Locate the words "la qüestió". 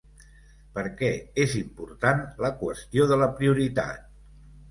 2.45-3.07